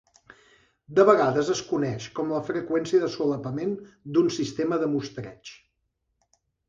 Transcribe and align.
De 0.99 1.03
vegades 1.09 1.51
es 1.55 1.59
coneix 1.67 2.07
com 2.19 2.33
la 2.35 2.41
freqüència 2.47 3.01
de 3.03 3.09
solapament 3.17 3.75
d'un 4.17 4.33
sistema 4.39 4.81
de 4.85 4.89
mostreig. 4.95 5.53